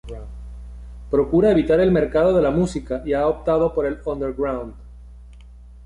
Procura 1.11 1.51
evitar 1.51 1.79
el 1.79 1.91
mercado 1.91 2.33
de 2.35 2.41
la 2.41 2.49
música 2.49 3.03
y 3.05 3.13
ha 3.13 3.27
optado 3.27 3.71
por 3.71 3.85
el 3.85 3.99
underground. 4.03 4.73